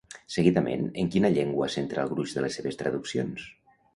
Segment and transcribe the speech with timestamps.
[0.35, 3.45] Seguidament, en quina llengua centrà el gruix de les seves traduccions?